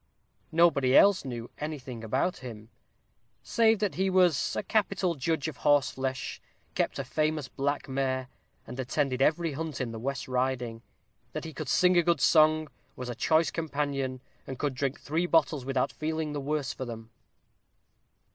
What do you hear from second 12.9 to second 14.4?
was a choice companion,